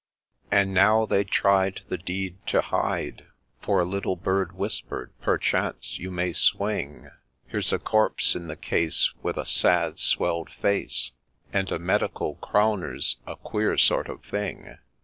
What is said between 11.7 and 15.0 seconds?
a Medical Crowner's a queer sort of thing